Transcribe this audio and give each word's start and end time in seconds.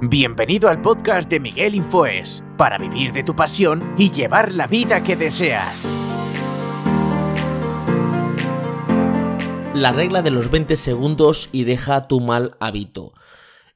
Bienvenido 0.00 0.68
al 0.68 0.80
podcast 0.80 1.28
de 1.28 1.40
Miguel 1.40 1.74
Infoes, 1.74 2.42
para 2.56 2.78
vivir 2.78 3.12
de 3.12 3.24
tu 3.24 3.34
pasión 3.34 3.94
y 3.98 4.10
llevar 4.10 4.52
la 4.52 4.66
vida 4.66 5.02
que 5.02 5.16
deseas. 5.16 5.86
La 9.74 9.92
regla 9.92 10.22
de 10.22 10.30
los 10.30 10.50
20 10.50 10.76
segundos 10.76 11.48
y 11.52 11.64
deja 11.64 12.06
tu 12.06 12.20
mal 12.20 12.56
hábito. 12.60 13.12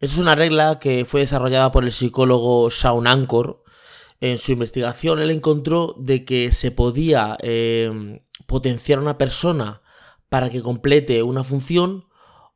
Esta 0.00 0.14
es 0.14 0.18
una 0.18 0.34
regla 0.34 0.78
que 0.78 1.04
fue 1.04 1.20
desarrollada 1.20 1.72
por 1.72 1.84
el 1.84 1.92
psicólogo 1.92 2.70
Shaun 2.70 3.06
Ancor. 3.06 3.64
En 4.20 4.38
su 4.38 4.52
investigación 4.52 5.20
él 5.20 5.30
encontró 5.30 5.94
de 5.98 6.24
que 6.24 6.52
se 6.52 6.70
podía 6.70 7.36
eh, 7.40 8.20
potenciar 8.46 8.98
a 8.98 9.02
una 9.02 9.18
persona 9.18 9.82
para 10.28 10.50
que 10.50 10.62
complete 10.62 11.22
una 11.22 11.42
función 11.42 12.07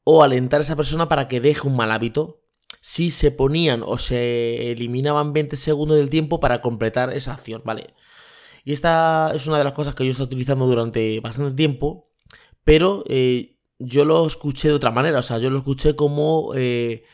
o 0.04 0.22
alentar 0.22 0.60
a 0.60 0.62
esa 0.62 0.76
persona 0.76 1.08
para 1.08 1.28
que 1.28 1.40
deje 1.40 1.66
un 1.66 1.76
mal 1.76 1.92
hábito 1.92 2.40
si 2.80 3.10
se 3.10 3.30
ponían 3.30 3.82
o 3.84 3.98
se 3.98 4.72
eliminaban 4.72 5.32
20 5.32 5.56
segundos 5.56 5.96
del 5.96 6.10
tiempo 6.10 6.40
para 6.40 6.60
completar 6.60 7.12
esa 7.12 7.32
acción, 7.32 7.62
¿vale? 7.64 7.94
Y 8.64 8.72
esta 8.72 9.32
es 9.34 9.46
una 9.46 9.58
de 9.58 9.64
las 9.64 9.72
cosas 9.72 9.94
que 9.94 10.04
yo 10.04 10.10
estoy 10.10 10.26
utilizando 10.26 10.66
durante 10.66 11.20
bastante 11.20 11.54
tiempo 11.54 12.12
pero 12.64 13.04
eh, 13.08 13.58
yo 13.78 14.04
lo 14.04 14.26
escuché 14.26 14.68
de 14.68 14.74
otra 14.74 14.90
manera, 14.90 15.18
o 15.18 15.22
sea, 15.22 15.38
yo 15.38 15.50
lo 15.50 15.58
escuché 15.58 15.96
como 15.96 16.52
eh, 16.54 17.04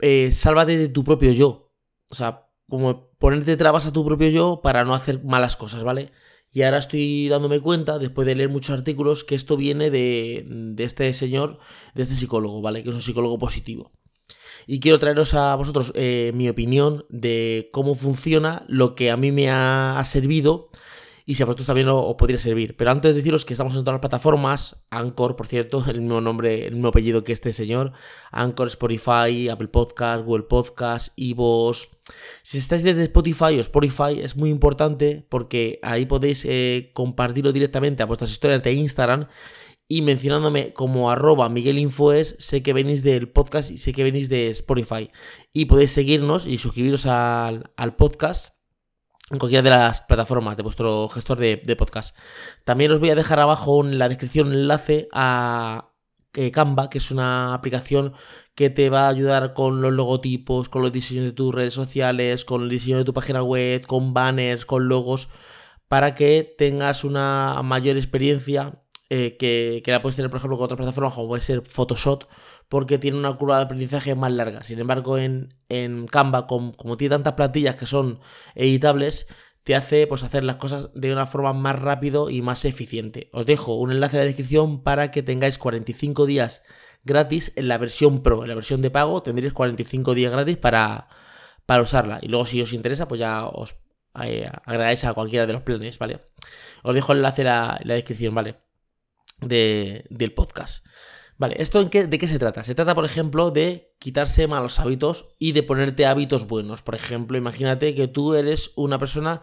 eh, 0.00 0.32
sálvate 0.32 0.78
de 0.78 0.88
tu 0.88 1.04
propio 1.04 1.32
yo, 1.32 1.72
o 2.08 2.14
sea, 2.14 2.48
como 2.68 3.10
ponerte 3.18 3.56
trabas 3.56 3.86
a 3.86 3.92
tu 3.92 4.04
propio 4.04 4.28
yo 4.28 4.60
para 4.62 4.84
no 4.84 4.94
hacer 4.94 5.24
malas 5.24 5.56
cosas, 5.56 5.82
¿vale? 5.84 6.12
Y 6.52 6.62
ahora 6.62 6.78
estoy 6.78 7.28
dándome 7.28 7.60
cuenta, 7.60 7.98
después 7.98 8.26
de 8.26 8.34
leer 8.34 8.48
muchos 8.48 8.70
artículos, 8.76 9.24
que 9.24 9.34
esto 9.34 9.56
viene 9.56 9.90
de, 9.90 10.44
de 10.48 10.84
este 10.84 11.12
señor, 11.12 11.58
de 11.94 12.02
este 12.02 12.14
psicólogo, 12.14 12.62
¿vale? 12.62 12.82
Que 12.82 12.90
es 12.90 12.94
un 12.94 13.02
psicólogo 13.02 13.38
positivo. 13.38 13.92
Y 14.70 14.80
quiero 14.80 14.98
traeros 14.98 15.32
a 15.32 15.54
vosotros 15.56 15.92
eh, 15.94 16.30
mi 16.34 16.46
opinión 16.46 17.06
de 17.08 17.70
cómo 17.72 17.94
funciona, 17.94 18.66
lo 18.68 18.94
que 18.94 19.10
a 19.10 19.16
mí 19.16 19.32
me 19.32 19.50
ha, 19.50 19.98
servido 20.04 20.68
y 21.24 21.36
si 21.36 21.42
a 21.42 21.46
vosotros 21.46 21.66
también 21.66 21.88
os, 21.88 22.14
podría 22.16 22.36
servir. 22.36 22.76
Pero 22.76 22.90
antes 22.90 23.14
de 23.14 23.20
deciros 23.20 23.46
que 23.46 23.54
estamos 23.54 23.74
en 23.74 23.80
todas 23.80 23.94
las 23.94 24.00
plataformas, 24.00 24.84
Anchor, 24.90 25.36
por 25.36 25.46
cierto, 25.46 25.82
el 25.88 26.02
mismo 26.02 26.20
nombre, 26.20 26.66
el 26.66 26.74
mismo 26.74 26.88
apellido 26.88 27.24
que 27.24 27.32
este 27.32 27.54
señor, 27.54 27.92
Anchor, 28.30 28.68
Spotify, 28.68 29.48
Apple 29.48 29.68
Podcast, 29.68 30.26
Google 30.26 30.44
Podcast, 30.44 31.14
Ivos. 31.16 31.88
Si 32.42 32.58
estáis 32.58 32.82
desde 32.82 33.04
Spotify 33.04 33.58
o 33.58 33.60
Spotify 33.60 34.20
es 34.20 34.36
muy 34.36 34.50
importante 34.50 35.26
porque 35.28 35.78
ahí 35.82 36.06
podéis 36.06 36.44
eh, 36.44 36.90
compartirlo 36.94 37.52
directamente 37.52 38.02
a 38.02 38.06
vuestras 38.06 38.30
historias 38.30 38.62
de 38.62 38.72
Instagram 38.72 39.28
y 39.88 40.02
mencionándome 40.02 40.72
como 40.74 41.10
arroba 41.10 41.48
miguelinfoes, 41.48 42.36
sé 42.38 42.62
que 42.62 42.74
venís 42.74 43.02
del 43.02 43.30
podcast 43.30 43.70
y 43.70 43.78
sé 43.78 43.92
que 43.94 44.04
venís 44.04 44.28
de 44.28 44.48
Spotify. 44.50 45.10
Y 45.52 45.64
podéis 45.64 45.92
seguirnos 45.92 46.46
y 46.46 46.58
suscribiros 46.58 47.06
al, 47.06 47.70
al 47.76 47.96
podcast 47.96 48.58
en 49.30 49.38
cualquiera 49.38 49.62
de 49.62 49.70
las 49.70 50.00
plataformas 50.00 50.56
de 50.56 50.62
vuestro 50.62 51.08
gestor 51.08 51.38
de, 51.38 51.76
podcast. 51.76 52.16
También 52.64 52.90
os 52.92 53.00
voy 53.00 53.10
a 53.10 53.14
dejar 53.14 53.40
abajo 53.40 53.84
en 53.84 53.98
la 53.98 54.08
descripción 54.08 54.48
un 54.48 54.54
enlace 54.54 55.08
a 55.12 55.87
eh, 56.38 56.52
Canva, 56.52 56.88
que 56.88 56.98
es 56.98 57.10
una 57.10 57.52
aplicación 57.52 58.12
que 58.54 58.70
te 58.70 58.90
va 58.90 59.06
a 59.06 59.08
ayudar 59.08 59.54
con 59.54 59.82
los 59.82 59.92
logotipos, 59.92 60.68
con 60.68 60.82
los 60.82 60.92
diseños 60.92 61.24
de 61.24 61.32
tus 61.32 61.52
redes 61.54 61.74
sociales, 61.74 62.44
con 62.44 62.62
el 62.62 62.68
diseño 62.68 62.98
de 62.98 63.04
tu 63.04 63.12
página 63.12 63.42
web, 63.42 63.84
con 63.86 64.14
banners, 64.14 64.64
con 64.64 64.88
logos, 64.88 65.28
para 65.88 66.14
que 66.14 66.54
tengas 66.56 67.02
una 67.04 67.60
mayor 67.64 67.96
experiencia 67.96 68.82
eh, 69.10 69.36
que, 69.36 69.82
que, 69.84 69.90
la 69.90 70.00
puedes 70.02 70.16
tener, 70.16 70.30
por 70.30 70.38
ejemplo, 70.38 70.58
con 70.58 70.66
otras 70.66 70.76
plataformas 70.76 71.14
como 71.14 71.28
puede 71.28 71.42
ser 71.42 71.62
Photoshop 71.62 72.24
porque 72.68 72.98
tiene 72.98 73.16
una 73.18 73.36
curva 73.36 73.56
de 73.58 73.64
aprendizaje 73.64 74.14
más 74.14 74.32
larga. 74.32 74.62
Sin 74.64 74.78
embargo, 74.78 75.18
en, 75.18 75.54
en 75.68 76.06
Canva, 76.06 76.46
como, 76.46 76.96
tiene 76.96 77.14
tantas 77.14 77.32
plantillas 77.34 77.76
que 77.76 77.86
son 77.86 78.20
editables, 78.54 79.26
te 79.68 79.76
hace 79.76 80.06
pues, 80.06 80.22
hacer 80.22 80.44
las 80.44 80.56
cosas 80.56 80.88
de 80.94 81.12
una 81.12 81.26
forma 81.26 81.52
más 81.52 81.78
rápido 81.78 82.30
y 82.30 82.40
más 82.40 82.64
eficiente. 82.64 83.28
Os 83.34 83.44
dejo 83.44 83.74
un 83.74 83.92
enlace 83.92 84.16
en 84.16 84.20
la 84.20 84.24
descripción 84.24 84.82
para 84.82 85.10
que 85.10 85.22
tengáis 85.22 85.58
45 85.58 86.24
días 86.24 86.62
gratis 87.04 87.52
en 87.54 87.68
la 87.68 87.76
versión 87.76 88.22
Pro. 88.22 88.44
En 88.44 88.48
la 88.48 88.54
versión 88.54 88.80
de 88.80 88.90
pago 88.90 89.22
tendréis 89.22 89.52
45 89.52 90.14
días 90.14 90.32
gratis 90.32 90.56
para, 90.56 91.08
para 91.66 91.82
usarla. 91.82 92.18
Y 92.22 92.28
luego, 92.28 92.46
si 92.46 92.62
os 92.62 92.72
interesa, 92.72 93.08
pues 93.08 93.18
ya 93.18 93.44
os 93.44 93.76
eh, 94.24 94.50
agregáis 94.64 95.04
a 95.04 95.12
cualquiera 95.12 95.46
de 95.46 95.52
los 95.52 95.60
planes, 95.60 95.98
¿vale? 95.98 96.30
Os 96.82 96.94
dejo 96.94 97.12
el 97.12 97.18
enlace 97.18 97.42
en 97.42 97.48
la, 97.48 97.78
descripción, 97.84 98.34
¿vale? 98.34 98.56
De, 99.36 100.06
del 100.08 100.32
podcast. 100.32 100.82
Vale, 101.38 101.54
¿esto 101.58 101.84
de 101.84 102.18
qué 102.18 102.26
se 102.26 102.38
trata? 102.40 102.64
Se 102.64 102.74
trata, 102.74 102.96
por 102.96 103.04
ejemplo, 103.04 103.52
de 103.52 103.94
quitarse 104.00 104.48
malos 104.48 104.80
hábitos 104.80 105.28
y 105.38 105.52
de 105.52 105.62
ponerte 105.62 106.04
hábitos 106.04 106.48
buenos. 106.48 106.82
Por 106.82 106.96
ejemplo, 106.96 107.38
imagínate 107.38 107.94
que 107.94 108.08
tú 108.08 108.34
eres 108.34 108.72
una 108.74 108.98
persona 108.98 109.42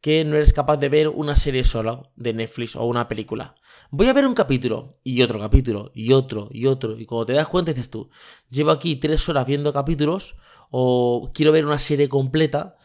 que 0.00 0.24
no 0.24 0.36
eres 0.36 0.52
capaz 0.52 0.76
de 0.76 0.88
ver 0.88 1.08
una 1.08 1.34
serie 1.34 1.64
sola 1.64 2.10
de 2.14 2.32
Netflix 2.32 2.76
o 2.76 2.84
una 2.84 3.08
película. 3.08 3.56
Voy 3.90 4.06
a 4.06 4.12
ver 4.12 4.24
un 4.24 4.34
capítulo 4.34 5.00
y 5.02 5.20
otro 5.22 5.40
capítulo 5.40 5.90
y 5.94 6.12
otro 6.12 6.48
y 6.52 6.66
otro. 6.66 6.96
Y 6.96 7.06
cuando 7.06 7.26
te 7.26 7.32
das 7.32 7.48
cuenta 7.48 7.72
dices 7.72 7.90
tú, 7.90 8.08
llevo 8.48 8.70
aquí 8.70 8.96
tres 8.96 9.28
horas 9.28 9.44
viendo 9.44 9.72
capítulos 9.72 10.36
o 10.70 11.32
quiero 11.34 11.50
ver 11.50 11.66
una 11.66 11.80
serie 11.80 12.08
completa 12.08 12.76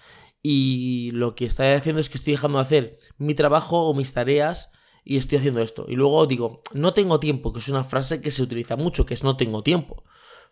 y 0.42 1.12
lo 1.14 1.36
que 1.36 1.46
estoy 1.46 1.68
haciendo 1.68 2.02
es 2.02 2.10
que 2.10 2.18
estoy 2.18 2.34
dejando 2.34 2.58
de 2.58 2.64
hacer 2.64 2.98
mi 3.18 3.36
trabajo 3.36 3.88
o 3.88 3.94
mis 3.94 4.14
tareas 4.14 4.72
y 5.08 5.16
estoy 5.16 5.38
haciendo 5.38 5.62
esto. 5.62 5.86
Y 5.88 5.96
luego 5.96 6.28
digo, 6.28 6.62
no 6.74 6.94
tengo 6.94 7.18
tiempo, 7.18 7.54
que 7.54 7.60
es 7.60 7.70
una 7.70 7.86
frase 7.86 8.20
que 8.20 8.30
se 8.30 8.44
utiliza 8.44 8.76
mucho, 8.76 9.06
que 9.06 9.14
es 9.14 9.24
no 9.24 9.38
tengo 9.38 9.64
tiempo. 9.64 10.04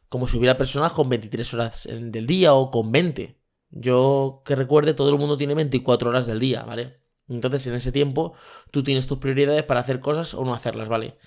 Como 0.07 0.27
si 0.27 0.37
hubiera 0.37 0.57
personas 0.57 0.93
con 0.93 1.09
23 1.09 1.53
horas 1.53 1.89
del 1.91 2.25
día 2.25 2.53
o 2.53 2.71
con 2.71 2.89
20. 2.89 3.37
Yo 3.71 4.43
que 4.45 4.55
recuerde, 4.55 4.93
todo 4.93 5.09
el 5.09 5.17
mundo 5.17 5.37
tiene 5.37 5.55
24 5.55 6.09
horas 6.09 6.25
del 6.25 6.39
día, 6.39 6.63
¿vale? 6.63 7.01
Entonces 7.27 7.67
en 7.67 7.73
ese 7.73 7.91
tiempo 7.91 8.33
tú 8.71 8.81
tienes 8.81 9.07
tus 9.07 9.17
prioridades 9.17 9.63
para 9.63 9.81
hacer 9.81 9.99
cosas 9.99 10.33
o 10.33 10.45
no 10.45 10.53
hacerlas, 10.53 10.87
¿vale? 10.87 11.17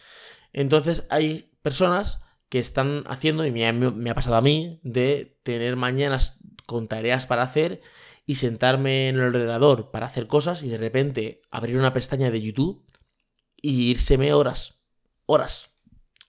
Entonces 0.54 1.04
hay 1.10 1.50
personas 1.60 2.20
que 2.48 2.60
están 2.60 3.04
haciendo, 3.08 3.44
y 3.44 3.50
me 3.50 3.66
ha, 3.66 4.14
pasado 4.14 4.36
a 4.36 4.40
mí, 4.40 4.80
de 4.82 5.36
tener 5.42 5.76
mañanas 5.76 6.38
con 6.64 6.88
tareas 6.88 7.26
para 7.26 7.42
hacer 7.42 7.82
y 8.24 8.36
sentarme 8.36 9.08
en 9.08 9.16
el 9.16 9.34
ordenador 9.34 9.90
para 9.90 10.06
hacer 10.06 10.26
cosas 10.28 10.62
y 10.62 10.68
de 10.70 10.78
repente 10.78 11.42
abrir 11.50 11.76
una 11.76 11.92
pestaña 11.92 12.30
de 12.30 12.40
YouTube 12.40 12.87
y 13.60 13.90
irseme 13.90 14.32
horas, 14.32 14.78
horas, 15.26 15.70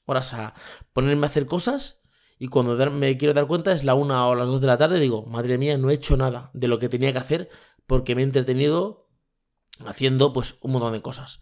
horas 0.06 0.34
a 0.34 0.54
ponerme 0.94 1.26
a 1.28 1.30
hacer 1.30 1.46
cosas 1.46 2.02
y 2.38 2.48
cuando 2.48 2.76
me 2.92 3.18
quiero 3.18 3.34
dar 3.34 3.48
cuenta 3.48 3.74
es 3.74 3.84
la 3.84 3.96
una 3.96 4.26
o 4.28 4.36
las 4.36 4.48
dos 4.48 4.62
de 4.62 4.68
la 4.68 4.78
tarde 4.78 5.00
digo, 5.00 5.26
madre 5.26 5.58
mía, 5.58 5.78
no 5.78 5.90
he 5.90 5.94
hecho 5.96 6.18
nada 6.18 6.50
de 6.54 6.68
lo 6.68 6.80
que 6.80 6.90
tenía 6.90 7.12
que 7.12 7.20
hacer 7.20 7.50
porque 7.86 8.16
me 8.16 8.22
he 8.22 8.26
entretenido 8.26 9.10
haciendo 9.86 10.34
pues 10.34 10.56
un 10.62 10.72
montón 10.72 10.94
de 10.94 11.02
cosas. 11.02 11.40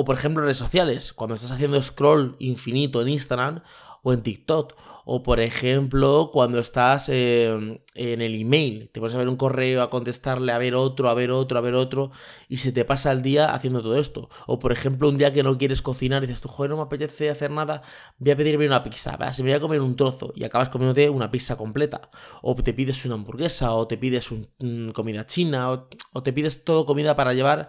O 0.00 0.04
por 0.06 0.16
ejemplo 0.16 0.42
redes 0.42 0.56
sociales, 0.56 1.12
cuando 1.12 1.34
estás 1.34 1.50
haciendo 1.50 1.82
scroll 1.82 2.34
infinito 2.38 3.02
en 3.02 3.10
Instagram 3.10 3.60
o 4.02 4.14
en 4.14 4.22
TikTok. 4.22 4.74
O 5.04 5.22
por 5.22 5.40
ejemplo, 5.40 6.30
cuando 6.32 6.58
estás 6.58 7.10
em, 7.10 7.80
en 7.94 8.22
el 8.22 8.34
email, 8.34 8.88
te 8.94 8.98
pones 8.98 9.14
a 9.14 9.18
ver 9.18 9.28
un 9.28 9.36
correo, 9.36 9.82
a 9.82 9.90
contestarle, 9.90 10.52
a 10.52 10.58
ver 10.58 10.74
otro, 10.74 11.10
a 11.10 11.14
ver 11.14 11.30
otro, 11.30 11.58
a 11.58 11.60
ver 11.60 11.74
otro, 11.74 12.12
y 12.48 12.56
se 12.56 12.72
te 12.72 12.86
pasa 12.86 13.12
el 13.12 13.20
día 13.20 13.52
haciendo 13.52 13.82
todo 13.82 13.94
esto. 13.98 14.30
O 14.46 14.58
por 14.58 14.72
ejemplo, 14.72 15.06
un 15.06 15.18
día 15.18 15.34
que 15.34 15.42
no 15.42 15.58
quieres 15.58 15.82
cocinar 15.82 16.24
y 16.24 16.28
dices, 16.28 16.40
tú, 16.40 16.48
joder, 16.48 16.70
no 16.70 16.78
me 16.78 16.84
apetece 16.84 17.28
hacer 17.28 17.50
nada, 17.50 17.82
voy 18.18 18.30
a 18.30 18.36
pedirme 18.38 18.66
una 18.66 18.82
pizza, 18.82 19.18
se 19.34 19.42
me 19.42 19.50
voy 19.50 19.58
a 19.58 19.60
comer 19.60 19.82
un 19.82 19.96
trozo 19.96 20.32
y 20.34 20.44
acabas 20.44 20.70
comiéndote 20.70 21.10
una 21.10 21.30
pizza 21.30 21.58
completa. 21.58 22.08
O 22.40 22.54
te 22.54 22.72
pides 22.72 23.04
una 23.04 23.16
hamburguesa, 23.16 23.74
o 23.74 23.86
te 23.86 23.98
pides 23.98 24.30
un, 24.30 24.92
comida 24.94 25.26
china, 25.26 25.72
o, 25.72 25.88
o 26.14 26.22
te 26.22 26.32
pides 26.32 26.64
todo 26.64 26.86
comida 26.86 27.16
para 27.16 27.34
llevar 27.34 27.68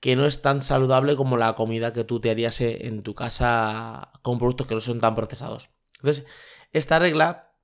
que 0.00 0.16
no 0.16 0.26
es 0.26 0.42
tan 0.42 0.62
saludable 0.62 1.16
como 1.16 1.36
la 1.36 1.54
comida 1.54 1.92
que 1.92 2.04
tú 2.04 2.20
te 2.20 2.30
harías 2.30 2.60
en 2.60 3.02
tu 3.02 3.14
casa 3.14 4.12
con 4.22 4.38
productos 4.38 4.66
que 4.66 4.74
no 4.74 4.80
son 4.80 5.00
tan 5.00 5.14
procesados. 5.14 5.70
Entonces, 5.98 6.26
esta 6.72 6.98
regla 6.98 7.54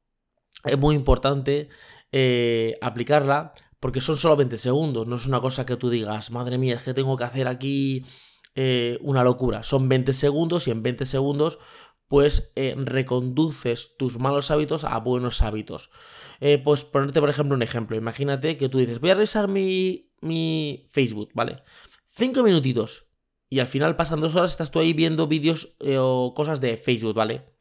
es 0.65 0.79
muy 0.79 0.95
importante 0.95 1.69
eh, 2.13 2.79
aplicarla 2.81 3.53
porque 3.81 4.01
son 4.01 4.17
solo 4.17 4.37
20 4.37 4.57
segundos, 4.59 5.07
no 5.07 5.17
es 5.17 5.27
una 5.27 5.41
cosa 5.41 5.67
que 5.67 5.77
tú 5.77 5.91
digas, 5.91 6.31
madre 6.31 6.57
mía, 6.57 6.77
es 6.77 6.83
que 6.83 6.95
tengo 6.95 7.17
que 7.17 7.25
hacer 7.25 7.49
aquí 7.49 8.05
eh, 8.55 8.99
una 9.03 9.25
locura. 9.25 9.65
Son 9.65 9.89
20 9.89 10.13
segundos 10.13 10.69
y 10.69 10.71
en 10.71 10.83
20 10.83 11.05
segundos 11.07 11.59
pues 12.07 12.53
eh, 12.57 12.75
reconduces 12.77 13.97
tus 13.97 14.19
malos 14.19 14.51
hábitos 14.51 14.85
a 14.85 14.99
buenos 14.99 15.41
hábitos. 15.41 15.91
pues 16.63 16.85
ponerte, 16.85 17.21
por 17.21 17.31
ejemplo, 17.31 17.57
un 17.57 17.63
ejemplo. 17.63 17.97
Imagínate 17.97 18.57
que 18.57 18.69
tú 18.69 18.79
dices, 18.79 19.01
voy 19.01 19.11
a 19.11 19.15
revisar 19.15 19.49
mi, 19.49 20.13
mi 20.21 20.87
Facebook, 20.91 21.31
¿vale? 21.35 21.63
Cinco 22.15 22.43
minutitos. 22.43 23.07
Y 23.49 23.61
al 23.61 23.67
final 23.67 23.97
pasan 23.97 24.21
dos 24.21 24.35
horas, 24.35 24.51
estás 24.51 24.71
tú 24.71 24.79
ahí 24.79 24.93
viendo 24.93 25.29
vídeos 25.29 25.77
o 25.99 26.35
cosas 26.35 26.61
de 26.61 26.77
Facebook, 26.77 27.15
¿vale? 27.15 27.57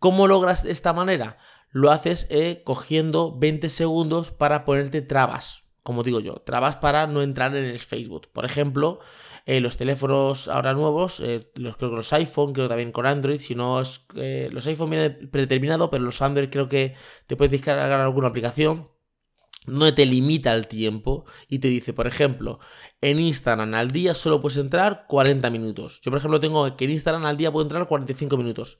¿Cómo 0.00 0.26
logras 0.26 0.64
de 0.64 0.72
esta 0.72 0.92
manera? 0.92 1.38
Lo 1.70 1.92
haces 1.92 2.26
eh, 2.30 2.62
cogiendo 2.64 3.38
20 3.38 3.70
segundos 3.70 4.32
para 4.32 4.64
ponerte 4.64 5.00
trabas 5.00 5.64
como 5.84 6.02
digo 6.02 6.20
yo, 6.20 6.34
trabas 6.34 6.76
para 6.76 7.06
no 7.06 7.22
entrar 7.22 7.56
en 7.56 7.64
el 7.64 7.78
Facebook. 7.78 8.28
Por 8.30 8.44
ejemplo, 8.44 9.00
eh, 9.46 9.58
los 9.60 9.78
teléfonos 9.78 10.46
ahora 10.48 10.74
nuevos, 10.74 11.18
eh, 11.20 11.50
los, 11.54 11.78
creo 11.78 11.88
que 11.88 11.96
los 11.96 12.12
iPhone, 12.12 12.52
creo 12.52 12.68
también 12.68 12.92
con 12.92 13.06
Android, 13.06 13.38
si 13.38 13.54
no 13.54 13.80
es, 13.80 14.04
los 14.52 14.66
iPhone 14.66 14.90
vienen 14.90 15.30
predeterminado, 15.30 15.88
pero 15.88 16.04
los 16.04 16.20
Android 16.20 16.50
creo 16.50 16.68
que 16.68 16.94
te 17.26 17.36
puedes 17.36 17.52
descargar 17.52 17.90
alguna 17.90 18.28
aplicación 18.28 18.90
no 19.68 19.92
te 19.94 20.06
limita 20.06 20.54
el 20.54 20.66
tiempo 20.66 21.24
y 21.48 21.58
te 21.58 21.68
dice, 21.68 21.92
por 21.92 22.06
ejemplo, 22.06 22.58
en 23.00 23.20
Instagram 23.20 23.74
al 23.74 23.90
día 23.90 24.14
solo 24.14 24.40
puedes 24.40 24.58
entrar 24.58 25.04
40 25.08 25.50
minutos. 25.50 26.00
Yo, 26.02 26.10
por 26.10 26.18
ejemplo, 26.18 26.40
tengo 26.40 26.76
que 26.76 26.84
en 26.84 26.90
Instagram 26.92 27.26
al 27.26 27.36
día 27.36 27.52
puedo 27.52 27.64
entrar 27.64 27.86
45 27.86 28.36
minutos. 28.36 28.78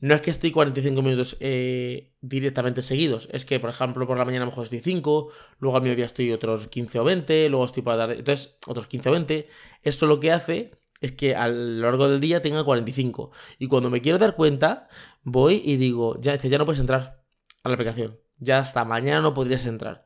No 0.00 0.14
es 0.14 0.20
que 0.20 0.32
estoy 0.32 0.50
45 0.50 1.00
minutos 1.00 1.36
eh, 1.38 2.12
directamente 2.20 2.82
seguidos, 2.82 3.28
es 3.30 3.44
que, 3.44 3.60
por 3.60 3.70
ejemplo, 3.70 4.04
por 4.04 4.18
la 4.18 4.24
mañana 4.24 4.42
a 4.42 4.46
lo 4.46 4.50
mejor 4.50 4.64
estoy 4.64 4.80
5, 4.80 5.28
luego 5.60 5.76
al 5.76 5.82
mediodía 5.84 6.06
estoy 6.06 6.32
otros 6.32 6.66
15 6.66 6.98
o 6.98 7.04
20, 7.04 7.48
luego 7.48 7.64
estoy 7.64 7.84
por 7.84 7.92
la 7.92 7.98
tarde, 8.00 8.18
entonces 8.18 8.58
otros 8.66 8.88
15 8.88 9.08
o 9.08 9.12
20. 9.12 9.48
Esto 9.82 10.06
lo 10.06 10.18
que 10.18 10.32
hace 10.32 10.72
es 11.02 11.12
que 11.12 11.36
a 11.36 11.46
lo 11.46 11.82
largo 11.82 12.08
del 12.08 12.20
día 12.20 12.42
tenga 12.42 12.64
45. 12.64 13.30
Y 13.60 13.68
cuando 13.68 13.90
me 13.90 14.00
quiero 14.00 14.18
dar 14.18 14.34
cuenta, 14.34 14.88
voy 15.22 15.62
y 15.64 15.76
digo, 15.76 16.18
ya, 16.20 16.34
ya 16.36 16.58
no 16.58 16.64
puedes 16.64 16.80
entrar 16.80 17.22
a 17.62 17.68
la 17.68 17.74
aplicación. 17.74 18.18
Ya 18.38 18.58
hasta 18.58 18.84
mañana 18.84 19.20
no 19.20 19.34
podrías 19.34 19.66
entrar. 19.66 20.04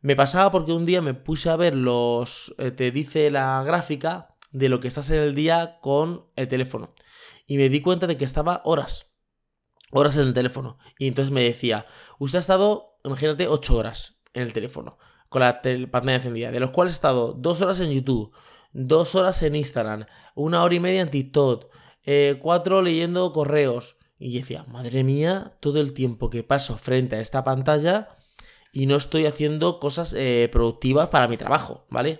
Me 0.00 0.16
pasaba 0.16 0.50
porque 0.50 0.72
un 0.72 0.86
día 0.86 1.02
me 1.02 1.14
puse 1.14 1.50
a 1.50 1.56
ver 1.56 1.74
los. 1.74 2.54
Eh, 2.58 2.70
te 2.70 2.90
dice 2.90 3.30
la 3.30 3.62
gráfica 3.64 4.36
de 4.52 4.68
lo 4.68 4.80
que 4.80 4.88
estás 4.88 5.10
en 5.10 5.18
el 5.18 5.34
día 5.34 5.78
con 5.80 6.26
el 6.36 6.48
teléfono. 6.48 6.94
Y 7.46 7.56
me 7.56 7.68
di 7.68 7.80
cuenta 7.80 8.06
de 8.06 8.16
que 8.16 8.24
estaba 8.24 8.62
horas. 8.64 9.06
Horas 9.92 10.16
en 10.16 10.22
el 10.22 10.34
teléfono. 10.34 10.78
Y 10.98 11.08
entonces 11.08 11.32
me 11.32 11.42
decía, 11.42 11.86
usted 12.18 12.38
ha 12.38 12.40
estado, 12.40 12.98
imagínate, 13.04 13.48
8 13.48 13.76
horas 13.76 14.16
en 14.34 14.42
el 14.42 14.52
teléfono. 14.52 14.98
Con 15.28 15.40
la 15.40 15.60
pantalla 15.62 16.16
encendida. 16.16 16.50
De 16.50 16.60
los 16.60 16.70
cuales 16.70 16.94
he 16.94 16.96
estado 16.96 17.32
2 17.32 17.60
horas 17.62 17.80
en 17.80 17.90
YouTube. 17.90 18.32
2 18.72 19.14
horas 19.14 19.42
en 19.42 19.54
Instagram. 19.54 20.06
Una 20.34 20.62
hora 20.62 20.74
y 20.74 20.80
media 20.80 21.02
en 21.02 21.10
TikTok. 21.10 21.70
4 22.40 22.78
eh, 22.78 22.82
leyendo 22.82 23.32
correos. 23.32 23.96
Y 24.18 24.38
decía, 24.38 24.64
madre 24.68 25.04
mía, 25.04 25.56
todo 25.60 25.80
el 25.80 25.92
tiempo 25.92 26.30
que 26.30 26.42
paso 26.42 26.78
frente 26.78 27.16
a 27.16 27.20
esta 27.20 27.44
pantalla 27.44 28.15
y 28.76 28.84
no 28.84 28.96
estoy 28.96 29.24
haciendo 29.24 29.80
cosas 29.80 30.12
eh, 30.12 30.50
productivas 30.52 31.08
para 31.08 31.28
mi 31.28 31.38
trabajo, 31.38 31.86
¿vale? 31.88 32.18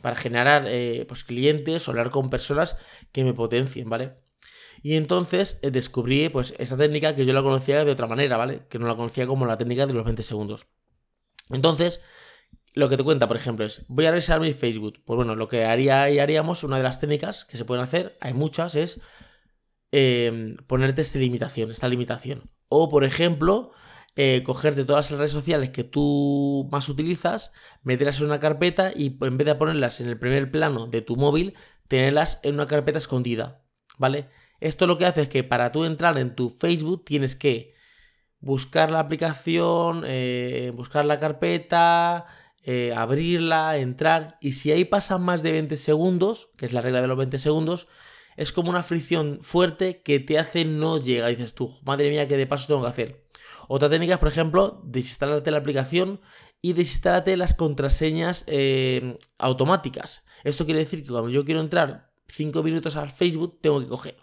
Para 0.00 0.16
generar 0.16 0.64
eh, 0.66 1.04
pues, 1.06 1.22
clientes 1.22 1.86
o 1.86 1.90
hablar 1.90 2.08
con 2.08 2.30
personas 2.30 2.78
que 3.12 3.24
me 3.24 3.34
potencien, 3.34 3.90
¿vale? 3.90 4.14
Y 4.82 4.96
entonces 4.96 5.58
eh, 5.60 5.70
descubrí 5.70 6.30
pues 6.30 6.54
esa 6.56 6.78
técnica 6.78 7.14
que 7.14 7.26
yo 7.26 7.34
la 7.34 7.42
conocía 7.42 7.84
de 7.84 7.90
otra 7.90 8.06
manera, 8.06 8.38
¿vale? 8.38 8.62
Que 8.70 8.78
no 8.78 8.86
la 8.86 8.96
conocía 8.96 9.26
como 9.26 9.44
la 9.44 9.58
técnica 9.58 9.86
de 9.86 9.92
los 9.92 10.02
20 10.02 10.22
segundos. 10.22 10.66
Entonces, 11.50 12.00
lo 12.72 12.88
que 12.88 12.96
te 12.96 13.04
cuenta, 13.04 13.28
por 13.28 13.36
ejemplo, 13.36 13.66
es, 13.66 13.84
voy 13.88 14.06
a 14.06 14.10
revisar 14.10 14.40
mi 14.40 14.54
Facebook. 14.54 15.02
Pues 15.04 15.14
bueno, 15.14 15.34
lo 15.34 15.46
que 15.46 15.66
haría 15.66 16.08
y 16.08 16.20
haríamos, 16.20 16.64
una 16.64 16.78
de 16.78 16.84
las 16.84 17.00
técnicas 17.00 17.44
que 17.44 17.58
se 17.58 17.66
pueden 17.66 17.84
hacer, 17.84 18.16
hay 18.22 18.32
muchas, 18.32 18.76
es 18.76 18.98
ponerte 20.66 21.02
esta 21.02 21.18
limitación, 21.18 21.70
esta 21.70 21.86
limitación. 21.86 22.50
O, 22.70 22.88
por 22.88 23.04
ejemplo, 23.04 23.72
eh, 24.20 24.42
cogerte 24.42 24.84
todas 24.84 25.12
las 25.12 25.18
redes 25.20 25.30
sociales 25.30 25.70
que 25.70 25.84
tú 25.84 26.68
más 26.72 26.88
utilizas, 26.88 27.52
meterlas 27.84 28.18
en 28.18 28.26
una 28.26 28.40
carpeta 28.40 28.90
y 28.92 29.16
en 29.20 29.38
vez 29.38 29.46
de 29.46 29.54
ponerlas 29.54 30.00
en 30.00 30.08
el 30.08 30.18
primer 30.18 30.50
plano 30.50 30.88
de 30.88 31.02
tu 31.02 31.14
móvil, 31.14 31.54
tenerlas 31.86 32.40
en 32.42 32.54
una 32.54 32.66
carpeta 32.66 32.98
escondida, 32.98 33.62
¿vale? 33.96 34.28
Esto 34.58 34.88
lo 34.88 34.98
que 34.98 35.06
hace 35.06 35.22
es 35.22 35.28
que 35.28 35.44
para 35.44 35.70
tú 35.70 35.84
entrar 35.84 36.18
en 36.18 36.34
tu 36.34 36.50
Facebook 36.50 37.04
tienes 37.04 37.36
que 37.36 37.74
buscar 38.40 38.90
la 38.90 38.98
aplicación, 38.98 40.02
eh, 40.04 40.72
buscar 40.74 41.04
la 41.04 41.20
carpeta, 41.20 42.26
eh, 42.64 42.92
abrirla, 42.96 43.76
entrar, 43.76 44.36
y 44.40 44.54
si 44.54 44.72
ahí 44.72 44.84
pasan 44.84 45.22
más 45.22 45.44
de 45.44 45.52
20 45.52 45.76
segundos, 45.76 46.50
que 46.56 46.66
es 46.66 46.72
la 46.72 46.80
regla 46.80 47.00
de 47.00 47.06
los 47.06 47.18
20 47.18 47.38
segundos, 47.38 47.86
es 48.36 48.50
como 48.50 48.70
una 48.70 48.82
fricción 48.82 49.38
fuerte 49.42 50.02
que 50.02 50.18
te 50.18 50.40
hace 50.40 50.64
no 50.64 50.98
llegar. 51.00 51.30
Dices 51.30 51.54
tú, 51.54 51.72
madre 51.84 52.10
mía, 52.10 52.26
¿qué 52.26 52.36
de 52.36 52.48
paso 52.48 52.66
tengo 52.66 52.82
que 52.82 52.88
hacer? 52.88 53.27
Otra 53.68 53.90
técnica 53.90 54.14
es, 54.14 54.18
por 54.18 54.28
ejemplo, 54.28 54.82
desinstalarte 54.84 55.50
la 55.50 55.58
aplicación 55.58 56.20
y 56.62 56.72
desinstalarte 56.72 57.36
las 57.36 57.54
contraseñas 57.54 58.44
eh, 58.46 59.16
automáticas. 59.38 60.24
Esto 60.42 60.64
quiere 60.64 60.80
decir 60.80 61.02
que 61.02 61.10
cuando 61.10 61.28
yo 61.28 61.44
quiero 61.44 61.60
entrar 61.60 62.10
5 62.28 62.62
minutos 62.62 62.96
al 62.96 63.10
Facebook, 63.10 63.60
tengo 63.60 63.80
que 63.80 63.86
coger. 63.86 64.16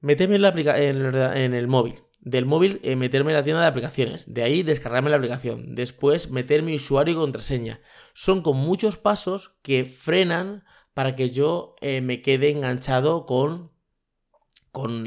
Meterme 0.00 0.36
en, 0.36 0.42
la 0.42 1.36
en, 1.36 1.54
el, 1.54 1.68
móvil. 1.68 2.02
Del 2.20 2.46
móvil, 2.46 2.80
eh, 2.82 2.96
meterme 2.96 3.30
en 3.30 3.36
la 3.36 3.44
tienda 3.44 3.62
de 3.62 3.68
aplicaciones. 3.68 4.24
De 4.26 4.42
ahí, 4.42 4.64
descargarme 4.64 5.10
la 5.10 5.16
aplicación. 5.16 5.76
Después, 5.76 6.30
meter 6.30 6.62
mi 6.62 6.74
usuario 6.74 7.14
y 7.14 7.16
contraseña. 7.16 7.80
Son 8.12 8.42
con 8.42 8.56
muchos 8.56 8.96
pasos 8.96 9.58
que 9.62 9.84
frenan 9.84 10.64
para 10.94 11.14
que 11.14 11.30
yo 11.30 11.76
eh, 11.80 12.00
me 12.00 12.22
quede 12.22 12.50
enganchado 12.50 13.24
con 13.24 13.70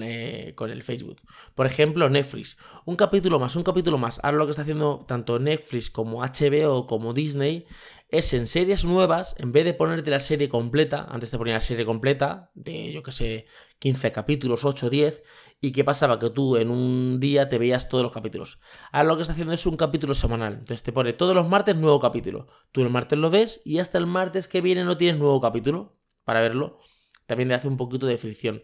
eh, 0.02 0.54
con, 0.56 0.72
el 0.72 0.84
Facebook. 0.84 1.22
Por 1.56 1.66
ejemplo, 1.66 2.10
Netflix. 2.10 2.58
Un 2.86 2.96
capítulo 2.96 3.40
más, 3.40 3.56
un 3.56 3.64
capítulo 3.64 3.98
más. 3.98 4.20
Ahora 4.24 4.38
lo 4.38 4.46
que 4.46 4.52
está 4.52 4.64
haciendo 4.64 5.06
tanto 5.08 5.40
Netflix 5.40 5.90
como 5.90 6.22
HBO 6.22 6.86
como 6.86 7.14
Disney 7.14 7.66
es 8.10 8.34
en 8.34 8.48
series 8.48 8.84
nuevas, 8.86 9.36
en 9.40 9.52
vez 9.52 9.66
de 9.66 9.74
ponerte 9.74 10.12
la 10.12 10.20
serie 10.20 10.48
completa, 10.48 11.08
antes 11.10 11.32
te 11.32 11.38
ponía 11.38 11.56
la 11.56 11.62
serie 11.62 11.84
completa, 11.84 12.52
de 12.54 12.92
yo 12.92 13.02
que 13.02 13.12
sé, 13.12 13.48
15 13.80 14.12
capítulos, 14.12 14.66
8, 14.66 14.90
10, 14.90 15.24
y 15.62 15.72
qué 15.72 15.84
pasaba 15.84 16.20
que 16.20 16.30
tú 16.30 16.58
en 16.58 16.70
un 16.70 17.20
día 17.20 17.50
te 17.50 17.58
veías 17.58 17.90
todos 17.90 18.04
los 18.04 18.12
capítulos. 18.12 18.60
Ahora 18.92 19.08
lo 19.08 19.16
que 19.16 19.22
está 19.22 19.32
haciendo 19.32 19.54
es 19.54 19.66
un 19.66 19.78
capítulo 19.78 20.14
semanal. 20.14 20.54
Entonces 20.54 20.84
te 20.84 20.92
pone 20.92 21.14
todos 21.14 21.34
los 21.34 21.48
martes 21.48 21.76
nuevo 21.76 22.00
capítulo. 22.00 22.48
Tú 22.72 22.82
el 22.82 22.90
martes 22.90 23.18
lo 23.18 23.30
ves 23.30 23.62
y 23.64 23.80
hasta 23.80 23.98
el 23.98 24.06
martes 24.06 24.48
que 24.48 24.62
viene 24.62 24.84
no 24.84 24.98
tienes 24.98 25.18
nuevo 25.18 25.40
capítulo 25.40 25.98
para 26.26 26.42
verlo. 26.42 26.80
También 27.26 27.50
te 27.50 27.56
hace 27.56 27.68
un 27.68 27.78
poquito 27.78 28.06
de 28.06 28.18
fricción. 28.18 28.64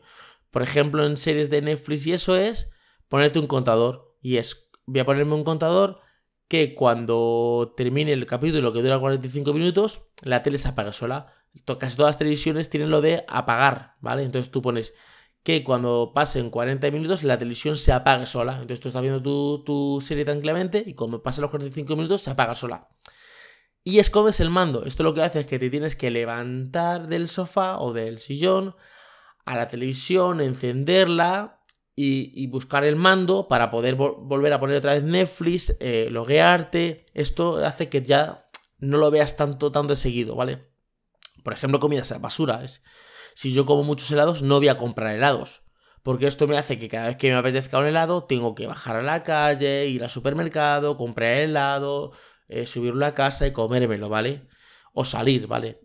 Por 0.52 0.62
ejemplo, 0.62 1.06
en 1.06 1.18
series 1.18 1.50
de 1.50 1.62
Netflix 1.62 2.08
y 2.08 2.14
eso 2.14 2.36
es 2.36 2.72
ponerte 3.08 3.40
un 3.40 3.48
contador. 3.48 4.16
Y 4.22 4.38
es, 4.38 4.70
voy 4.86 5.00
a 5.00 5.06
ponerme 5.06 5.36
un 5.36 5.44
contador 5.44 6.02
que 6.48 6.74
cuando 6.74 7.74
termine 7.78 8.12
el 8.12 8.26
capítulo 8.26 8.74
que 8.74 8.82
dura 8.82 9.00
45 9.00 9.54
minutos, 9.54 10.06
la 10.24 10.42
tele 10.42 10.58
se 10.58 10.68
apaga 10.68 10.92
sola. 10.92 11.34
Casi 11.80 11.96
todas 11.96 12.10
las 12.10 12.18
televisiones 12.18 12.70
tienen 12.70 12.90
lo 12.90 13.02
de 13.02 13.24
apagar, 13.28 13.96
¿vale? 14.02 14.24
Entonces 14.24 14.52
tú 14.52 14.62
pones 14.62 14.96
que 15.44 15.64
cuando 15.64 16.12
pasen 16.14 16.50
40 16.50 16.92
minutos 16.92 17.24
la 17.24 17.38
televisión 17.38 17.78
se 17.78 17.92
apague 17.92 18.26
sola. 18.26 18.54
Entonces 18.54 18.80
tú 18.80 18.88
estás 18.88 19.02
viendo 19.02 19.22
tu, 19.22 19.64
tu 19.64 20.02
serie 20.02 20.26
tranquilamente 20.26 20.84
y 20.86 20.96
cuando 20.96 21.22
pasen 21.22 21.44
los 21.44 21.52
45 21.52 21.96
minutos 21.96 22.24
se 22.24 22.32
apaga 22.32 22.56
sola. 22.56 22.90
Y 23.84 24.00
escondes 24.00 24.40
el 24.40 24.50
mando. 24.50 24.86
Esto 24.86 25.04
lo 25.04 25.14
que 25.14 25.22
hace 25.22 25.42
es 25.42 25.46
que 25.46 25.60
te 25.60 25.70
tienes 25.70 25.96
que 25.96 26.12
levantar 26.12 27.08
del 27.08 27.28
sofá 27.28 27.80
o 27.80 27.94
del 27.94 28.20
sillón, 28.20 28.76
a 29.50 29.56
la 29.56 29.68
televisión, 29.68 30.42
encenderla 30.42 31.60
y, 31.96 32.46
buscar 32.48 32.84
el 32.84 32.96
mando 32.96 33.48
para 33.48 33.72
poder 33.72 33.96
volver 33.96 34.54
a 34.54 34.60
poner 34.60 34.78
otra 34.78 34.94
vez 34.94 35.04
Netflix, 35.04 35.76
eh, 35.80 36.08
loguearte. 36.12 37.08
Esto 37.16 37.58
hace 37.66 37.90
que 37.90 38.04
ya 38.04 38.48
no 38.78 39.00
lo 39.00 39.10
veas 39.10 39.38
tanto, 39.38 39.72
tanto 39.72 39.94
de 39.94 39.98
seguido, 39.98 40.36
¿vale? 40.36 40.70
Por 41.44 41.54
ejemplo, 41.54 41.80
comidas 41.80 42.12
a 42.12 42.20
basura. 42.20 42.64
Es, 42.64 42.84
si 43.34 43.52
yo 43.52 43.66
como 43.66 43.84
muchos 43.84 44.12
helados, 44.12 44.44
no 44.44 44.60
voy 44.60 44.68
a 44.68 44.78
comprar 44.78 45.16
helados. 45.16 45.64
Porque 46.04 46.28
esto 46.28 46.48
me 46.48 46.58
hace 46.58 46.78
que 46.78 46.88
cada 46.88 47.08
vez 47.08 47.18
que 47.18 47.32
me 47.32 47.36
apetezca 47.36 47.80
un 47.80 47.88
helado, 47.88 48.24
tengo 48.26 48.54
que 48.54 48.68
bajar 48.68 48.98
a 48.98 49.02
la 49.02 49.24
calle, 49.24 49.88
ir 49.88 50.04
al 50.04 50.12
supermercado, 50.12 50.96
comprar 50.96 51.34
el 51.34 51.50
helado, 51.50 52.12
eh, 52.48 52.68
subirlo 52.68 53.04
a 53.04 53.16
casa 53.16 53.48
y 53.48 53.52
comérmelo, 53.52 54.10
¿vale? 54.10 54.48
O 54.94 55.04
salir, 55.04 55.48
¿vale? 55.48 55.82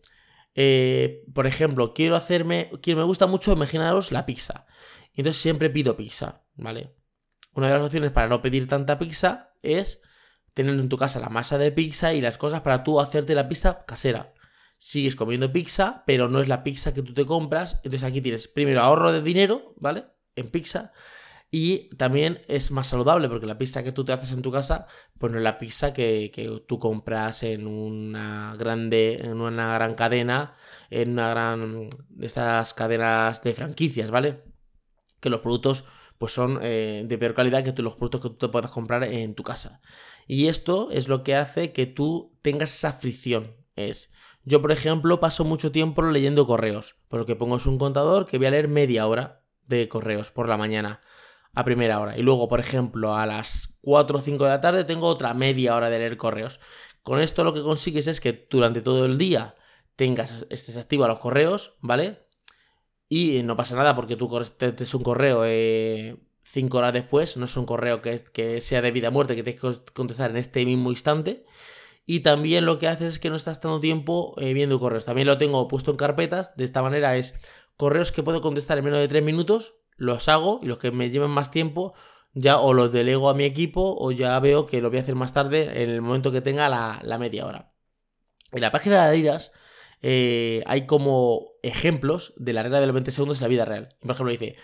Eh, 0.55 1.25
por 1.35 1.47
ejemplo, 1.47 1.95
quiero 1.95 2.17
hacerme. 2.17 2.71
me 2.87 3.03
gusta 3.03 3.27
mucho, 3.27 3.53
imaginaros 3.53 4.13
la 4.13 4.27
pizza. 4.27 4.67
Y 5.13 5.21
entonces 5.21 5.41
siempre 5.43 5.71
pido 5.71 5.97
pizza, 5.97 6.45
¿vale? 6.55 6.95
Una 7.53 7.69
de 7.69 7.75
las 7.75 7.85
opciones 7.85 8.11
para 8.11 8.29
no 8.29 8.43
pedir 8.43 8.67
tanta 8.67 8.99
pizza 8.99 9.55
es 9.63 10.03
tener 10.55 10.75
en 10.75 10.89
tu 10.89 10.97
casa 10.97 11.21
la 11.21 11.29
masa 11.29 11.59
de 11.59 11.73
pizza 11.73 12.15
y 12.15 12.21
las 12.21 12.39
cosas 12.39 12.63
para 12.63 12.85
tú 12.85 13.01
hacerte 13.01 13.35
la 13.35 13.49
pizza 13.49 13.85
casera. 13.87 14.35
Sigues 14.79 15.17
comiendo 15.17 15.53
pizza, 15.53 16.03
pero 16.07 16.29
no 16.29 16.41
es 16.41 16.49
la 16.49 16.63
pizza 16.65 16.93
que 16.93 17.03
tú 17.03 17.15
te 17.15 17.27
compras. 17.27 17.77
Entonces 17.85 18.05
aquí 18.05 18.21
tienes 18.21 18.49
primero 18.49 18.81
ahorro 18.81 19.13
de 19.13 19.23
dinero, 19.23 19.75
¿vale? 19.77 20.05
En 20.37 20.51
pizza. 20.51 20.93
Y 21.57 21.89
también 21.99 22.41
es 22.49 22.73
más 22.73 22.89
saludable 22.89 23.29
porque 23.29 23.47
la 23.47 23.59
pizza 23.59 23.85
que 23.85 23.93
tú 23.93 24.05
te 24.05 24.13
haces 24.13 24.33
en 24.33 24.43
tu 24.43 24.51
casa, 24.51 24.89
pues 25.21 25.31
no 25.31 25.39
es 25.39 25.45
la 25.45 25.61
pizza 25.61 25.93
que, 25.93 26.65
tú 26.67 26.81
compras 26.81 27.45
en 27.45 27.69
una 27.69 28.57
grande, 28.59 29.21
en 29.23 29.41
una 29.41 29.73
gran 29.75 29.95
cadena, 29.95 30.57
en 30.91 31.13
una 31.13 31.31
gran 31.31 31.89
de 32.09 32.27
estas 32.27 32.75
cadenas 32.75 33.45
de 33.45 33.55
franquicias, 33.55 34.11
¿vale? 34.11 34.43
Que 35.21 35.31
los 35.31 35.43
productos 35.43 35.85
pues 36.19 36.33
son 36.33 36.59
eh, 36.61 37.05
de 37.07 37.19
peor 37.19 37.35
calidad 37.35 37.63
que 37.63 37.83
los 37.83 37.95
productos 37.95 38.23
que 38.23 38.29
tú 38.31 38.35
te 38.35 38.49
puedas 38.49 38.73
comprar 38.73 39.05
en 39.05 39.37
tu 39.37 39.45
casa. 39.45 39.81
Y 40.27 40.49
esto 40.49 40.89
es 40.91 41.07
lo 41.07 41.23
que 41.23 41.37
hace 41.37 41.73
que 41.73 41.87
tú 41.87 42.37
tengas 42.43 42.75
esa 42.75 42.95
fricción. 42.95 43.55
Es, 43.77 44.13
yo 44.43 44.61
por 44.61 44.73
ejemplo 44.73 45.21
paso 45.21 45.45
mucho 45.45 45.71
tiempo 45.71 46.03
leyendo 46.03 46.49
correos, 46.49 46.97
por 47.07 47.21
lo 47.21 47.27
que 47.27 47.37
pongo 47.37 47.59
es 47.59 47.67
un 47.67 47.79
contador 47.79 48.27
que 48.27 48.39
voy 48.39 48.49
a 48.49 48.51
leer 48.51 48.67
media 48.67 49.07
hora 49.07 49.45
de 49.69 49.89
correos 49.89 50.33
por 50.33 50.49
la 50.49 50.57
mañana 50.57 51.01
a 51.55 51.65
primera 51.65 52.01
hora. 52.01 52.19
Y 52.19 52.23
luego, 52.23 52.49
por 52.49 52.61
ejemplo, 52.61 53.17
a 53.17 53.27
las 53.27 53.77
4 53.83 54.19
o 54.19 54.21
5 54.21 54.45
de 54.45 54.51
la 54.51 54.61
tarde 54.61 54.85
tengo 54.85 55.07
otra 55.07 55.35
media 55.35 55.77
hora 55.77 55.91
de 55.91 55.99
leer 55.99 56.17
correos. 56.17 56.61
Con 57.03 57.21
esto 57.21 57.45
lo 57.45 57.53
que 57.53 57.63
consigues 57.63 58.07
es 58.07 58.21
que 58.21 58.47
durante 58.51 58.81
todo 58.81 59.05
el 59.05 59.19
día 59.19 59.55
tengas, 59.97 60.47
estés 60.51 60.77
activo 60.77 61.05
a 61.05 61.09
los 61.09 61.19
correos, 61.19 61.75
¿vale? 61.81 62.27
Y 63.09 63.43
no 63.43 63.57
pasa 63.57 63.77
nada 63.77 63.95
porque 63.95 64.17
tú 64.17 64.31
es 64.39 64.95
un 64.95 65.03
correo 65.03 65.43
eh, 65.45 66.17
cinco 66.43 66.79
horas 66.79 66.93
después, 66.93 67.37
no 67.37 67.45
es 67.45 67.57
un 67.57 67.67
correo 67.67 68.03
que, 68.03 68.23
que 68.33 68.61
sea 68.61 68.83
de 68.83 68.91
vida 68.91 69.09
o 69.09 69.13
muerte 69.13 69.37
que 69.37 69.43
tienes 69.43 69.61
que 69.61 69.93
contestar 69.93 70.31
en 70.31 70.37
este 70.39 70.65
mismo 70.65 70.91
instante. 70.91 71.45
Y 72.07 72.21
también 72.21 72.67
lo 72.67 72.79
que 72.79 72.89
haces 72.89 73.15
es 73.15 73.19
que 73.19 73.31
no 73.31 73.37
estás 73.37 73.61
tanto 73.61 73.81
tiempo 73.81 74.35
eh, 74.39 74.53
viendo 74.53 74.79
correos. 74.79 75.07
También 75.07 75.27
lo 75.27 75.39
tengo 75.39 75.69
puesto 75.69 75.91
en 75.91 75.97
carpetas. 75.97 76.57
De 76.57 76.65
esta 76.65 76.83
manera 76.83 77.17
es 77.17 77.35
correos 77.77 78.13
que 78.13 78.23
puedo 78.23 78.41
contestar 78.43 78.79
en 78.79 78.85
menos 78.85 79.01
de 79.01 79.09
3 79.09 79.23
minutos, 79.23 79.75
los 79.97 80.29
hago 80.29 80.61
y 80.63 80.67
los 80.67 80.79
que 80.79 80.91
me 80.91 81.11
lleven 81.11 81.31
más 81.31 81.51
tiempo 81.51 81.95
ya 82.35 82.59
o 82.59 82.75
los 82.75 82.93
delego 82.93 83.31
a 83.31 83.35
mi 83.35 83.45
equipo 83.45 83.97
o 83.99 84.11
ya 84.13 84.39
veo 84.41 84.67
que 84.67 84.81
lo 84.81 84.91
voy 84.91 84.99
a 84.99 85.03
hacer 85.03 85.15
más 85.15 85.33
tarde 85.33 85.83
en 85.83 85.91
el 85.91 86.03
momento 86.03 86.33
que 86.33 86.41
tenga 86.41 86.69
la, 86.69 87.19
media 87.19 87.47
hora. 87.47 87.73
En 88.53 88.61
la 88.61 88.73
página 88.73 89.03
de 89.03 89.09
Adidas 89.09 89.53
eh, 90.03 90.63
hay 90.67 90.87
como 90.87 91.53
ejemplos 91.63 92.35
de 92.37 92.53
la 92.53 92.63
regla 92.63 92.81
de 92.81 92.87
los 92.87 92.95
20 92.95 93.11
segundos 93.11 93.39
en 93.39 93.45
la 93.45 93.49
vida 93.49 93.65
real. 93.65 93.89
Por 94.01 94.11
ejemplo, 94.11 94.33
dice, 94.33 94.57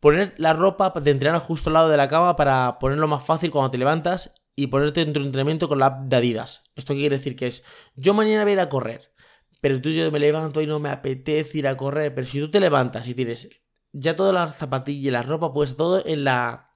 poner 0.00 0.34
la 0.38 0.54
ropa 0.54 0.92
de 0.98 1.10
entrenar 1.10 1.40
justo 1.40 1.68
al 1.70 1.74
lado 1.74 1.88
de 1.90 1.96
la 1.96 2.08
cama 2.08 2.36
para 2.36 2.78
ponerlo 2.78 3.06
más 3.06 3.24
fácil 3.24 3.50
cuando 3.50 3.70
te 3.70 3.78
levantas 3.78 4.34
y 4.56 4.66
ponerte 4.68 5.02
en 5.02 5.12
tu 5.12 5.20
entrenamiento 5.20 5.68
con 5.68 5.78
la 5.78 5.86
app 5.86 6.00
de 6.06 6.16
Adidas. 6.16 6.64
¿Esto 6.74 6.94
quiere 6.94 7.16
decir? 7.16 7.36
Que 7.36 7.46
es, 7.46 7.64
yo 7.96 8.14
mañana 8.14 8.42
voy 8.42 8.52
a 8.52 8.54
ir 8.54 8.60
a 8.60 8.68
correr, 8.68 9.12
pero 9.60 9.80
tú 9.80 9.90
yo 9.90 10.10
me 10.10 10.18
levanto 10.18 10.62
y 10.62 10.66
no 10.66 10.78
me 10.80 10.88
apetece 10.88 11.58
ir 11.58 11.68
a 11.68 11.76
correr, 11.76 12.14
pero 12.14 12.26
si 12.26 12.40
tú 12.40 12.50
te 12.50 12.60
levantas 12.60 13.06
y 13.08 13.14
tienes 13.14 13.48
ya 13.92 14.16
todas 14.16 14.34
las 14.34 14.56
zapatillas, 14.56 15.12
la 15.12 15.22
ropa, 15.22 15.52
pues 15.52 15.76
todo 15.76 16.02
en 16.04 16.24
la 16.24 16.70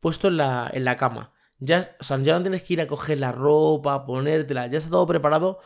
puesto 0.00 0.28
en 0.28 0.36
la, 0.38 0.70
en 0.72 0.84
la 0.84 0.96
cama. 0.96 1.32
Ya, 1.58 1.96
o 2.00 2.04
sea, 2.04 2.18
ya 2.18 2.34
no 2.34 2.42
tienes 2.42 2.62
que 2.62 2.74
ir 2.74 2.80
a 2.80 2.86
coger 2.86 3.18
la 3.18 3.32
ropa, 3.32 4.04
ponértela, 4.06 4.66
ya 4.66 4.78
está 4.78 4.90
todo 4.90 5.06
preparado 5.06 5.58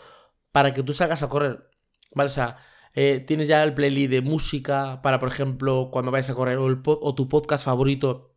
para 0.53 0.73
que 0.73 0.83
tú 0.83 0.93
salgas 0.93 1.23
a 1.23 1.29
correr. 1.29 1.69
¿Vale? 2.15 2.27
O 2.29 2.33
sea, 2.33 2.59
eh, 2.95 3.21
tienes 3.21 3.49
ya 3.49 3.63
el 3.63 3.75
playlist 3.75 4.11
de 4.11 4.21
música 4.23 5.01
para, 5.03 5.19
por 5.19 5.29
ejemplo, 5.29 5.91
cuando 5.93 6.11
vayas 6.11 6.31
a 6.31 6.35
correr, 6.35 6.59
o, 6.59 6.67
o 6.85 7.15
tu 7.15 7.29
podcast 7.29 7.65
favorito 7.65 8.31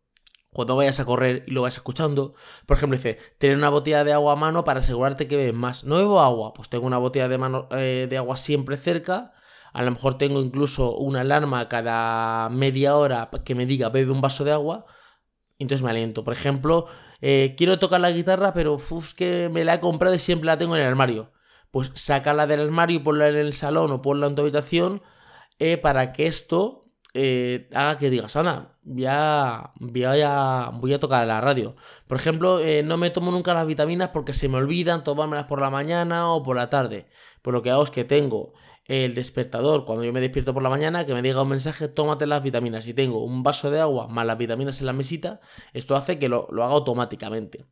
cuando 0.54 0.76
vayas 0.76 1.00
a 1.00 1.04
correr 1.04 1.44
y 1.46 1.50
lo 1.50 1.62
vas 1.62 1.76
escuchando. 1.76 2.34
Por 2.64 2.76
ejemplo, 2.76 2.96
dice, 2.96 3.18
tener 3.38 3.56
una 3.58 3.68
botella 3.68 4.04
de 4.04 4.12
agua 4.12 4.32
a 4.32 4.36
mano 4.36 4.64
para 4.64 4.80
asegurarte 4.80 5.26
que 5.26 5.36
bebes 5.36 5.52
más. 5.52 5.84
¿No 5.84 5.96
bebo 5.96 6.20
agua? 6.20 6.54
Pues 6.54 6.70
tengo 6.70 6.86
una 6.86 6.96
botella 6.98 7.28
de, 7.28 7.36
mano, 7.36 7.68
eh, 7.72 8.06
de 8.08 8.16
agua 8.16 8.36
siempre 8.36 8.76
cerca. 8.76 9.34
A 9.74 9.82
lo 9.82 9.90
mejor 9.90 10.16
tengo 10.16 10.40
incluso 10.40 10.96
una 10.96 11.20
alarma 11.20 11.68
cada 11.68 12.48
media 12.48 12.96
hora 12.96 13.28
que 13.44 13.54
me 13.54 13.66
diga 13.66 13.90
bebe 13.90 14.10
un 14.12 14.22
vaso 14.22 14.44
de 14.44 14.52
agua 14.52 14.86
entonces 15.58 15.82
me 15.82 15.90
aliento. 15.90 16.24
Por 16.24 16.32
ejemplo, 16.32 16.86
eh, 17.20 17.54
quiero 17.56 17.78
tocar 17.78 18.00
la 18.00 18.10
guitarra, 18.10 18.52
pero 18.54 18.74
uf, 18.74 19.14
que 19.14 19.48
me 19.52 19.64
la 19.64 19.74
he 19.74 19.80
comprado 19.80 20.14
y 20.14 20.18
siempre 20.18 20.46
la 20.46 20.58
tengo 20.58 20.76
en 20.76 20.82
el 20.82 20.88
armario. 20.88 21.32
Pues 21.70 21.90
sácala 21.94 22.46
del 22.46 22.60
armario 22.60 22.96
y 22.98 23.00
ponla 23.00 23.28
en 23.28 23.36
el 23.36 23.52
salón 23.54 23.90
o 23.92 24.02
ponla 24.02 24.26
en 24.28 24.34
tu 24.34 24.42
habitación 24.42 25.02
eh, 25.58 25.76
para 25.76 26.12
que 26.12 26.26
esto 26.26 26.92
eh, 27.14 27.68
haga 27.74 27.98
que 27.98 28.10
digas, 28.10 28.36
anda, 28.36 28.78
ya, 28.82 29.72
voy 29.76 30.04
a, 30.24 30.70
voy 30.74 30.92
a 30.94 31.00
tocar 31.00 31.26
la 31.26 31.40
radio. 31.40 31.76
Por 32.06 32.18
ejemplo, 32.18 32.60
no 32.84 32.96
me 32.96 33.10
tomo 33.10 33.30
nunca 33.30 33.54
las 33.54 33.66
vitaminas 33.66 34.10
porque 34.10 34.32
se 34.32 34.48
me 34.48 34.58
olvidan 34.58 35.04
tomármelas 35.04 35.46
por 35.46 35.60
la 35.60 35.70
mañana 35.70 36.28
o 36.30 36.42
por 36.42 36.56
la 36.56 36.70
tarde. 36.70 37.06
Pues 37.42 37.52
lo 37.52 37.62
que 37.62 37.70
hago 37.70 37.84
es 37.84 37.90
que 37.90 38.04
tengo 38.04 38.54
el 38.86 39.14
despertador 39.14 39.86
cuando 39.86 40.04
yo 40.04 40.12
me 40.12 40.20
despierto 40.20 40.52
por 40.52 40.62
la 40.62 40.68
mañana 40.68 41.06
que 41.06 41.14
me 41.14 41.22
diga 41.22 41.42
un 41.42 41.48
mensaje, 41.48 41.88
tómate 41.88 42.26
las 42.26 42.42
vitaminas. 42.42 42.86
Y 42.86 42.94
tengo 42.94 43.24
un 43.24 43.42
vaso 43.42 43.70
de 43.70 43.80
agua 43.80 44.08
más 44.08 44.26
las 44.26 44.38
vitaminas 44.38 44.80
en 44.80 44.86
la 44.86 44.92
mesita, 44.92 45.40
esto 45.72 45.96
hace 45.96 46.18
que 46.18 46.28
lo, 46.28 46.48
haga 46.50 46.72
automáticamente. 46.72 47.64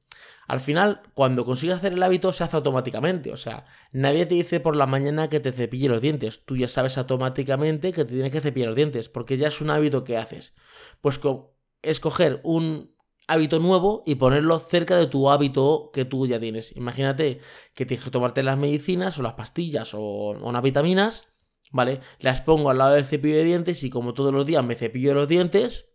Al 0.49 0.61
final, 0.61 1.03
cuando 1.15 1.45
consigues 1.45 1.77
hacer 1.77 1.93
el 1.93 2.03
hábito, 2.03 2.33
se 2.33 2.45
hace 2.45 2.57
automáticamente. 2.57 3.33
O 3.33 3.37
sea, 3.37 3.65
nadie 3.93 4.27
te 4.27 4.35
dice 4.35 4.61
por 4.61 4.77
la 4.77 4.87
mañana 4.87 5.29
que 5.29 5.41
te 5.41 5.53
cepille 5.53 5.89
los 5.89 6.03
dientes. 6.03 6.45
Tú 6.45 6.57
ya 6.57 6.69
sabes 6.69 6.99
automáticamente 6.99 7.93
que 7.93 8.05
te 8.05 8.15
tienes 8.15 8.33
que 8.33 8.41
cepillar 8.41 8.69
los 8.69 8.77
dientes, 8.77 9.09
porque 9.09 9.37
ya 9.37 9.49
es 9.49 9.61
un 9.61 9.71
hábito 9.71 10.05
que 10.05 10.19
haces. 10.19 10.55
Pues 11.01 11.19
con 11.19 11.47
escoger 11.83 12.41
un, 12.43 12.95
hábito 13.33 13.59
nuevo 13.59 14.03
y 14.07 14.17
ponerlo 14.17 14.59
cerca 14.59 14.97
de 14.97 15.07
tu 15.07 15.31
hábito 15.31 15.91
que 15.93 16.05
tú 16.05 16.27
ya 16.27 16.39
tienes. 16.39 16.77
Imagínate 16.77 17.41
que 17.75 17.87
tienes 17.87 18.05
que 18.05 18.11
tomarte 18.11 18.43
las 18.43 18.59
medicinas 18.59 19.19
o 19.19 19.23
las 19.23 19.35
pastillas 19.35 19.95
o, 19.95 20.31
unas 20.31 20.63
vitaminas, 20.63 21.27
¿vale? 21.71 22.01
Las 22.19 22.41
pongo 22.41 22.71
al 22.71 22.79
lado 22.79 22.95
del 22.95 23.05
cepillo 23.05 23.37
de 23.37 23.45
dientes 23.45 23.83
y 23.83 23.91
como 23.91 24.15
todos 24.15 24.33
los 24.33 24.47
días 24.47 24.65
me 24.65 24.75
cepillo 24.75 25.15
los 25.15 25.29
dientes, 25.29 25.91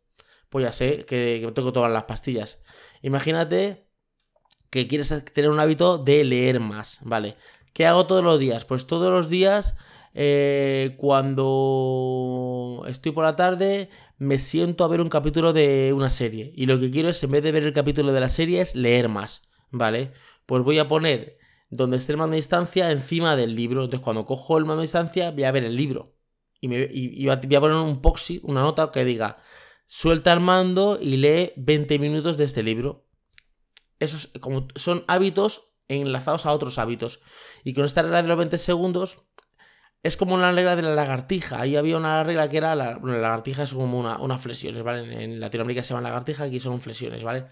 pues 0.49 0.63
ya 0.65 0.71
sé 0.71 1.05
que, 1.05 1.39
tengo 1.53 1.69
que 1.69 1.73
tomar 1.73 1.91
las 1.91 2.03
pastillas. 2.03 2.59
Imagínate 3.01 3.87
que 4.69 4.87
quieres 4.87 5.23
tener 5.33 5.49
un 5.49 5.59
hábito 5.59 5.97
de 5.97 6.23
leer 6.23 6.59
más, 6.59 6.99
¿vale? 7.03 7.35
¿Qué 7.73 7.85
hago 7.85 8.07
todos 8.07 8.23
los 8.23 8.39
días? 8.39 8.65
Pues 8.65 8.87
todos 8.87 9.11
los 9.11 9.29
días 9.29 9.77
eh, 10.19 10.95
cuando 10.97 12.83
estoy 12.87 13.11
por 13.11 13.23
la 13.23 13.35
tarde 13.35 13.91
me 14.17 14.39
siento 14.39 14.83
a 14.83 14.87
ver 14.87 14.99
un 14.99 15.09
capítulo 15.09 15.53
de 15.53 15.93
una 15.93 16.09
serie. 16.09 16.51
Y 16.55 16.65
lo 16.65 16.79
que 16.79 16.89
quiero 16.89 17.09
es, 17.09 17.21
en 17.21 17.29
vez 17.29 17.43
de 17.43 17.51
ver 17.51 17.63
el 17.63 17.71
capítulo 17.71 18.11
de 18.11 18.19
la 18.19 18.29
serie, 18.29 18.61
es 18.61 18.75
leer 18.75 19.09
más. 19.09 19.43
¿Vale? 19.69 20.13
Pues 20.47 20.63
voy 20.63 20.79
a 20.79 20.87
poner 20.87 21.37
donde 21.69 21.97
esté 21.97 22.13
el 22.13 22.17
mando 22.17 22.31
de 22.31 22.37
distancia 22.37 22.91
encima 22.91 23.35
del 23.35 23.53
libro. 23.53 23.83
Entonces, 23.83 24.03
cuando 24.03 24.25
cojo 24.25 24.57
el 24.57 24.65
mando 24.65 24.81
de 24.81 24.85
distancia, 24.85 25.29
voy 25.29 25.43
a 25.43 25.51
ver 25.51 25.63
el 25.65 25.75
libro. 25.75 26.15
Y, 26.61 26.67
me, 26.67 26.87
voy 26.87 27.29
a 27.29 27.59
poner 27.59 27.77
un 27.77 28.01
poxy, 28.01 28.39
una 28.41 28.61
nota 28.61 28.91
que 28.91 29.05
diga, 29.05 29.37
suelta 29.85 30.33
el 30.33 30.39
mando 30.39 30.97
y 30.99 31.17
lee 31.17 31.53
20 31.57 31.99
minutos 31.99 32.39
de 32.39 32.45
este 32.45 32.63
libro. 32.63 33.05
Esos 33.99 34.31
como, 34.39 34.67
son 34.73 35.05
hábitos 35.07 35.75
enlazados 35.87 36.47
a 36.47 36.53
otros 36.53 36.79
hábitos. 36.79 37.19
Y 37.63 37.75
con 37.75 37.85
esta 37.85 38.01
regla 38.01 38.23
de 38.23 38.29
los 38.29 38.37
20 38.37 38.57
segundos, 38.57 39.19
es 40.07 40.17
como 40.17 40.37
la 40.37 40.51
regla 40.51 40.75
de 40.75 40.81
la 40.81 40.95
lagartija. 40.95 41.61
Ahí 41.61 41.75
había 41.75 41.97
una 41.97 42.23
regla 42.23 42.47
que 42.49 42.57
era. 42.57 42.75
La, 42.75 42.99
la 43.03 43.17
lagartija 43.17 43.63
es 43.63 43.73
como 43.73 43.99
una, 43.99 44.19
unas 44.19 44.41
flexiones, 44.41 44.81
¿vale? 44.81 45.23
En, 45.23 45.39
Latinoamérica 45.39 45.83
se 45.83 45.89
llama 45.89 46.01
lagartija, 46.01 46.45
aquí 46.45 46.59
son 46.59 46.81
flexiones, 46.81 47.23
¿vale? 47.23 47.47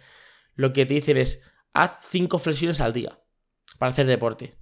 Lo 0.56 0.72
que 0.74 0.86
te 0.86 0.94
dicen 0.94 1.18
es: 1.18 1.42
haz 1.74 1.98
5 2.10 2.40
flexiones 2.40 2.80
al 2.80 2.94
día 2.94 3.20
para 3.78 3.92
hacer 3.92 4.08
deporte. 4.08 4.58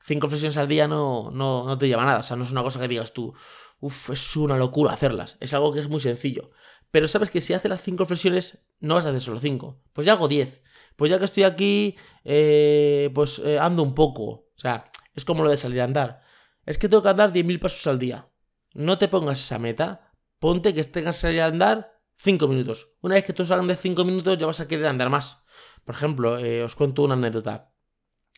5 0.00 0.28
flexiones 0.28 0.56
al 0.56 0.68
día 0.68 0.88
no, 0.88 1.30
no, 1.30 1.64
no 1.64 1.78
te 1.78 1.88
lleva 1.88 2.04
nada. 2.04 2.18
O 2.18 2.22
sea, 2.22 2.36
no 2.36 2.44
es 2.44 2.50
una 2.50 2.62
cosa 2.62 2.80
que 2.80 2.88
digas 2.88 3.12
tú, 3.12 3.32
uff, 3.80 4.10
es 4.10 4.36
una 4.36 4.56
locura 4.56 4.92
hacerlas. 4.92 5.36
Es 5.40 5.54
algo 5.54 5.72
que 5.72 5.80
es 5.80 5.88
muy 5.88 6.00
sencillo. 6.00 6.50
Pero 6.90 7.08
sabes 7.08 7.30
que 7.30 7.40
si 7.40 7.54
haces 7.54 7.70
las 7.70 7.82
5 7.82 8.06
flexiones, 8.06 8.66
no 8.80 8.94
vas 8.94 9.06
a 9.06 9.10
hacer 9.10 9.20
solo 9.20 9.38
5. 9.38 9.82
Pues 9.92 10.06
ya 10.06 10.14
hago 10.14 10.28
10. 10.28 10.62
Pues 10.96 11.10
ya 11.10 11.18
que 11.18 11.24
estoy 11.24 11.44
aquí, 11.44 11.96
eh, 12.24 13.10
pues 13.14 13.38
eh, 13.38 13.58
ando 13.58 13.82
un 13.82 13.94
poco. 13.94 14.24
O 14.24 14.54
sea, 14.56 14.90
es 15.14 15.24
como 15.24 15.44
lo 15.44 15.50
de 15.50 15.56
salir 15.56 15.80
a 15.80 15.84
andar 15.84 16.25
es 16.66 16.78
que 16.78 16.88
tengo 16.88 17.02
que 17.02 17.08
andar 17.08 17.32
10.000 17.32 17.60
pasos 17.60 17.86
al 17.86 17.98
día. 17.98 18.28
No 18.74 18.98
te 18.98 19.08
pongas 19.08 19.40
esa 19.40 19.58
meta. 19.58 20.12
Ponte 20.38 20.74
que 20.74 20.84
tengas 20.84 21.16
que 21.16 21.20
salir 21.22 21.40
a 21.40 21.46
andar 21.46 22.00
5 22.18 22.48
minutos. 22.48 22.92
Una 23.00 23.14
vez 23.14 23.24
que 23.24 23.32
tú 23.32 23.44
de 23.44 23.76
5 23.76 24.04
minutos 24.04 24.36
ya 24.36 24.46
vas 24.46 24.60
a 24.60 24.68
querer 24.68 24.86
andar 24.86 25.08
más. 25.08 25.44
Por 25.84 25.94
ejemplo, 25.94 26.38
eh, 26.38 26.62
os 26.62 26.74
cuento 26.74 27.04
una 27.04 27.14
anécdota. 27.14 27.72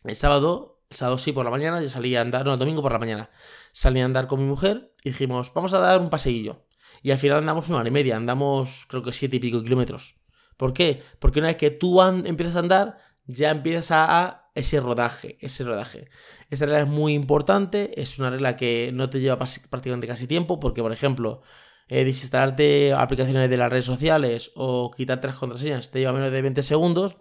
El 0.03 0.15
sábado, 0.15 0.83
el 0.89 0.95
sábado 0.95 1.17
sí 1.17 1.31
por 1.31 1.43
la 1.43 1.51
mañana, 1.51 1.81
yo 1.81 1.89
salí 1.89 2.15
a 2.15 2.21
andar, 2.21 2.45
no, 2.45 2.53
el 2.53 2.59
domingo 2.59 2.81
por 2.81 2.91
la 2.91 2.99
mañana. 2.99 3.31
Salí 3.73 3.99
a 3.99 4.05
andar 4.05 4.27
con 4.27 4.39
mi 4.39 4.45
mujer 4.45 4.93
y 5.03 5.09
dijimos, 5.09 5.51
vamos 5.53 5.73
a 5.73 5.79
dar 5.79 5.99
un 5.99 6.09
paseillo. 6.09 6.67
Y 7.01 7.11
al 7.11 7.17
final 7.17 7.39
andamos 7.39 7.67
una 7.69 7.79
hora 7.79 7.87
y 7.87 7.91
media, 7.91 8.15
andamos 8.15 8.85
creo 8.87 9.03
que 9.03 9.11
siete 9.11 9.37
y 9.37 9.39
pico 9.39 9.63
kilómetros. 9.63 10.15
¿Por 10.55 10.73
qué? 10.73 11.03
Porque 11.19 11.39
una 11.39 11.47
vez 11.47 11.57
que 11.57 11.71
tú 11.71 12.01
empiezas 12.01 12.55
a 12.57 12.59
andar, 12.59 12.97
ya 13.25 13.49
empiezas 13.51 13.91
a 13.91 14.38
ese 14.55 14.79
rodaje, 14.79 15.37
ese 15.41 15.63
rodaje. 15.63 16.09
Esta 16.49 16.65
regla 16.65 16.81
es 16.81 16.87
muy 16.87 17.13
importante, 17.13 17.99
es 18.01 18.19
una 18.19 18.29
regla 18.29 18.55
que 18.55 18.91
no 18.93 19.09
te 19.09 19.19
lleva 19.19 19.37
prácticamente 19.37 20.07
casi 20.07 20.27
tiempo, 20.27 20.59
porque 20.59 20.81
por 20.81 20.91
ejemplo, 20.91 21.41
eh, 21.87 22.03
desinstalarte 22.03 22.93
aplicaciones 22.93 23.49
de 23.49 23.57
las 23.57 23.69
redes 23.69 23.85
sociales 23.85 24.51
o 24.55 24.91
quitarte 24.91 25.27
las 25.27 25.37
contraseñas 25.37 25.91
te 25.91 25.99
lleva 25.99 26.13
menos 26.13 26.31
de 26.31 26.41
20 26.41 26.63
segundos, 26.63 27.17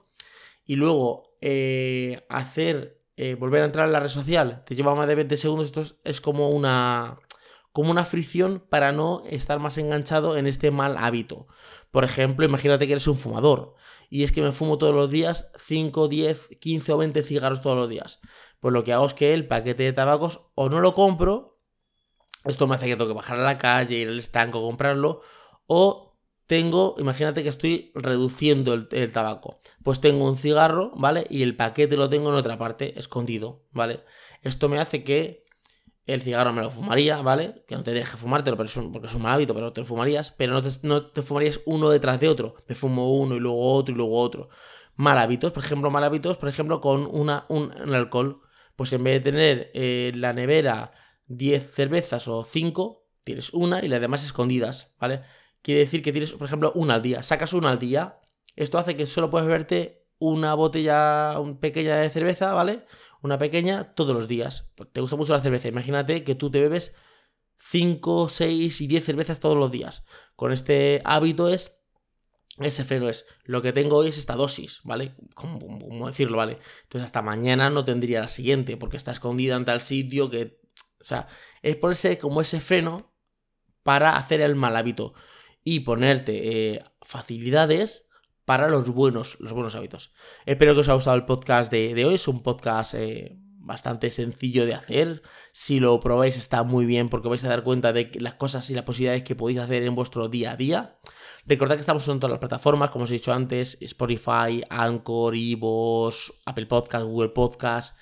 y 0.68 0.76
luego 0.76 1.36
eh, 1.40 2.20
hacer, 2.28 3.00
eh, 3.16 3.34
volver 3.34 3.62
a 3.62 3.64
entrar 3.64 3.86
en 3.86 3.92
la 3.92 4.00
red 4.00 4.08
social 4.08 4.62
te 4.66 4.76
lleva 4.76 4.94
más 4.94 5.08
de 5.08 5.14
20 5.14 5.36
segundos, 5.36 5.66
esto 5.66 5.82
es, 6.04 6.20
como 6.20 6.50
una 6.50 7.18
como 7.72 7.90
una 7.90 8.04
fricción 8.04 8.64
para 8.68 8.92
no 8.92 9.22
estar 9.30 9.60
más 9.60 9.78
enganchado 9.78 10.36
en 10.36 10.46
este 10.48 10.70
mal 10.70 10.96
hábito. 10.98 11.46
Por 11.92 12.04
ejemplo, 12.04 12.44
imagínate 12.44 12.86
que 12.86 12.92
eres 12.92 13.06
un 13.06 13.16
fumador 13.16 13.76
y 14.08 14.24
es 14.24 14.32
que 14.32 14.42
me 14.42 14.52
fumo 14.52 14.78
todos 14.78 14.94
los 14.94 15.10
días 15.10 15.50
5, 15.56 16.08
10, 16.08 16.48
15 16.60 16.92
o 16.92 16.98
20 16.98 17.22
cigarros 17.22 17.60
todos 17.60 17.76
los 17.76 17.88
días 17.88 18.20
pues 18.60 18.72
lo 18.72 18.84
que 18.84 18.92
hago 18.92 19.06
es 19.06 19.14
que 19.14 19.34
el 19.34 19.46
paquete 19.46 19.84
de 19.84 19.92
tabacos 19.92 20.40
o 20.54 20.68
no 20.68 20.80
lo 20.80 20.94
compro, 20.94 21.60
esto 22.44 22.66
me 22.66 22.74
hace 22.74 22.86
que 22.86 22.96
tengo 22.96 23.08
que 23.08 23.14
bajar 23.14 23.38
a 23.38 23.42
la 23.44 23.58
calle, 23.58 23.98
ir 23.98 24.08
al 24.08 24.18
estanco, 24.18 24.62
comprarlo, 24.62 25.22
o 25.66 26.16
tengo, 26.46 26.94
imagínate 26.98 27.42
que 27.42 27.50
estoy 27.50 27.92
reduciendo 27.94 28.74
el, 28.74 29.12
tabaco, 29.12 29.60
pues 29.82 30.00
tengo 30.00 30.24
un 30.24 30.36
cigarro, 30.36 30.92
¿vale? 30.96 31.26
Y 31.28 31.42
el 31.42 31.56
paquete 31.56 31.96
lo 31.96 32.08
tengo 32.08 32.30
en 32.30 32.36
otra 32.36 32.58
parte, 32.58 32.98
escondido, 32.98 33.66
¿vale? 33.70 34.02
Esto 34.42 34.68
me 34.68 34.80
hace 34.80 35.04
que 35.04 35.44
el 36.08 36.22
cigarro 36.22 36.52
me 36.52 36.62
lo 36.62 36.70
fumaría, 36.70 37.22
¿vale? 37.22 37.64
Que 37.68 37.76
no 37.76 37.84
te 37.84 37.92
dejes 37.92 38.18
fumártelo 38.18 38.56
porque 38.56 38.70
es 38.70 39.14
un 39.14 39.22
mal 39.22 39.34
hábito, 39.34 39.54
pero 39.54 39.72
te 39.72 39.80
lo 39.80 39.86
fumarías, 39.86 40.32
pero 40.32 40.54
no 40.54 40.62
te, 40.62 40.70
no 40.82 41.06
te 41.06 41.22
fumarías 41.22 41.60
uno 41.66 41.90
detrás 41.90 42.18
de 42.18 42.28
otro. 42.28 42.56
Me 42.66 42.74
fumo 42.74 43.14
uno 43.14 43.36
y 43.36 43.40
luego 43.40 43.74
otro 43.74 43.94
y 43.94 43.96
luego 43.96 44.18
otro. 44.18 44.48
Mal 44.96 45.18
hábitos, 45.18 45.52
por 45.52 45.62
ejemplo, 45.62 45.90
mal 45.90 46.02
hábitos, 46.02 46.36
por 46.38 46.48
ejemplo, 46.48 46.80
con 46.80 47.06
una, 47.06 47.44
un 47.48 47.72
alcohol 47.94 48.40
pues 48.78 48.92
en 48.92 49.02
vez 49.02 49.14
de 49.14 49.32
tener 49.32 49.70
eh, 49.74 50.12
la 50.14 50.32
nevera 50.32 50.92
10 51.26 51.74
cervezas 51.74 52.28
o 52.28 52.44
5, 52.44 53.08
tienes 53.24 53.52
una 53.52 53.84
y 53.84 53.88
las 53.88 54.00
demás 54.00 54.24
escondidas, 54.24 54.94
¿vale? 55.00 55.22
Quiere 55.62 55.80
decir 55.80 56.00
que 56.00 56.12
tienes, 56.12 56.30
por 56.30 56.46
ejemplo, 56.46 56.70
una 56.76 56.94
al 56.94 57.02
día. 57.02 57.24
Sacas 57.24 57.52
una 57.54 57.70
al 57.70 57.80
día. 57.80 58.20
Esto 58.54 58.78
hace 58.78 58.94
que 58.94 59.08
solo 59.08 59.30
puedes 59.30 59.48
beberte 59.48 60.06
una 60.20 60.54
botella 60.54 61.34
pequeña 61.60 61.96
de 61.96 62.08
cerveza, 62.08 62.52
¿vale? 62.54 62.84
Una 63.22 63.38
pequeña 63.38 63.94
todos 63.94 64.14
los 64.14 64.28
días. 64.28 64.70
Pues 64.74 64.90
te 64.92 65.00
gusta 65.00 65.16
mucho 65.16 65.32
la 65.32 65.40
cerveza. 65.40 65.68
Imagínate 65.68 66.24
que 66.24 66.34
tú 66.34 66.50
te 66.50 66.60
bebes 66.60 66.94
5, 67.58 68.28
6 68.28 68.80
y 68.80 68.86
10 68.86 69.04
cervezas 69.04 69.40
todos 69.40 69.56
los 69.56 69.70
días. 69.70 70.04
Con 70.36 70.52
este 70.52 71.02
hábito 71.04 71.48
es 71.48 71.78
ese 72.60 72.84
freno 72.84 73.08
es, 73.08 73.26
lo 73.44 73.62
que 73.62 73.72
tengo 73.72 73.96
hoy 73.96 74.08
es 74.08 74.18
esta 74.18 74.34
dosis, 74.34 74.80
¿vale? 74.82 75.14
¿Cómo, 75.34 76.08
decirlo, 76.08 76.38
vale? 76.38 76.58
Entonces 76.82 77.04
hasta 77.04 77.22
mañana 77.22 77.70
no 77.70 77.84
tendría 77.84 78.20
la 78.20 78.28
siguiente, 78.28 78.76
porque 78.76 78.96
está 78.96 79.12
escondida 79.12 79.56
en 79.56 79.64
tal 79.64 79.80
sitio 79.80 80.28
que... 80.28 80.60
O 81.00 81.04
sea, 81.04 81.28
es 81.62 81.76
ponerse 81.76 82.18
como 82.18 82.40
ese 82.40 82.60
freno 82.60 83.14
para 83.84 84.16
hacer 84.16 84.40
el 84.40 84.56
mal 84.56 84.76
hábito 84.76 85.14
y 85.62 85.80
ponerte 85.80 86.74
eh, 86.74 86.84
facilidades 87.00 88.07
para 88.48 88.70
los 88.70 88.88
buenos, 88.88 89.36
los 89.40 89.52
buenos 89.52 89.74
hábitos. 89.74 90.10
Espero 90.46 90.72
que 90.72 90.80
os 90.80 90.88
haya 90.88 90.94
gustado 90.94 91.16
el 91.16 91.26
podcast 91.26 91.70
de, 91.70 92.02
hoy. 92.06 92.14
Es 92.14 92.28
un 92.28 92.42
podcast 92.42 92.94
eh, 92.94 93.36
bastante 93.58 94.10
sencillo 94.10 94.64
de 94.64 94.72
hacer. 94.72 95.20
Si 95.52 95.80
lo 95.80 96.00
probáis 96.00 96.34
está 96.38 96.62
muy 96.62 96.86
bien 96.86 97.10
porque 97.10 97.28
vais 97.28 97.44
a 97.44 97.50
dar 97.50 97.62
cuenta 97.62 97.92
de 97.92 98.10
las 98.14 98.36
cosas 98.36 98.70
y 98.70 98.74
las 98.74 98.84
posibilidades 98.84 99.22
que 99.22 99.36
podéis 99.36 99.58
hacer 99.58 99.82
en 99.82 99.94
vuestro 99.94 100.30
día 100.30 100.52
a 100.52 100.56
día. 100.56 100.98
Recordad 101.44 101.74
que 101.74 101.82
estamos 101.82 102.08
en 102.08 102.20
todas 102.20 102.30
las 102.30 102.38
plataformas, 102.38 102.88
como 102.90 103.04
os 103.04 103.10
he 103.10 103.14
dicho 103.14 103.34
antes, 103.34 103.76
Spotify, 103.82 104.64
Anchor, 104.70 105.34
Evox, 105.36 106.32
Apple 106.46 106.64
Podcast, 106.64 107.04
Google 107.04 107.28
Podcast. 107.28 107.98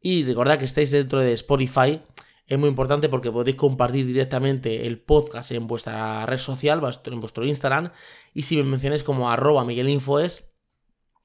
Y 0.00 0.22
recordad 0.22 0.60
que 0.60 0.66
estáis 0.66 0.92
dentro 0.92 1.18
de 1.18 1.32
Spotify. 1.32 2.00
Es 2.50 2.58
muy 2.58 2.68
importante 2.68 3.08
porque 3.08 3.30
podéis 3.30 3.56
compartir 3.56 4.04
directamente 4.04 4.88
el 4.88 5.00
podcast 5.00 5.52
en 5.52 5.68
vuestra 5.68 6.26
red 6.26 6.36
social, 6.36 6.82
en 7.04 7.20
vuestro 7.20 7.46
Instagram. 7.46 7.92
Y 8.34 8.42
si 8.42 8.56
me 8.56 8.64
mencionáis 8.64 9.04
como 9.04 9.30
arroba 9.30 9.64
miguelinfoes, 9.64 10.52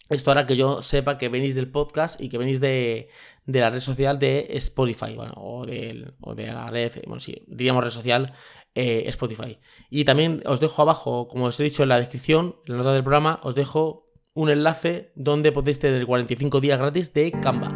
esto 0.10 0.30
hará 0.30 0.46
que 0.46 0.56
yo 0.56 0.84
sepa 0.84 1.18
que 1.18 1.30
venís 1.30 1.56
del 1.56 1.72
podcast 1.72 2.22
y 2.22 2.30
que 2.30 2.38
venís 2.38 2.60
de, 2.60 3.10
la 3.48 3.72
red 3.72 3.80
social 3.80 4.20
de 4.20 4.50
Spotify, 4.52 5.16
bueno, 5.16 5.34
o 5.38 5.66
de, 5.66 6.14
la 6.36 6.70
red, 6.70 6.92
bueno, 7.08 7.20
sí, 7.20 7.44
diríamos 7.48 7.84
red 7.84 7.90
social 7.90 8.32
eh, 8.76 9.06
Spotify. 9.08 9.58
Y 9.90 10.06
también 10.06 10.44
os 10.46 10.60
dejo 10.60 10.84
abajo, 10.84 11.28
como 11.28 11.46
os 11.46 11.60
he 11.60 11.64
dicho 11.64 11.82
en 11.82 11.90
la 11.90 11.98
descripción, 11.98 12.58
en 12.68 12.74
la 12.74 12.78
nota 12.78 12.94
del 12.94 13.02
programa, 13.02 13.40
os 13.42 13.56
dejo 13.56 14.12
un 14.36 14.52
enlace 14.52 15.12
donde 15.16 15.52
podéis 15.52 15.80
tener 15.80 16.06
45 16.06 16.62
días 16.62 16.78
gratis 16.78 17.12
de 17.16 17.32
Canva. 17.32 17.72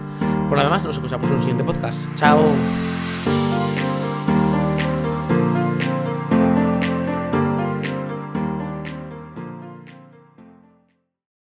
Por 0.49 0.55
lo 0.55 0.63
demás, 0.63 0.83
nos 0.83 0.97
escuchamos 0.97 1.27
en 1.29 1.33
un 1.33 1.41
siguiente 1.41 1.63
podcast. 1.63 1.97
Chao. 2.15 2.43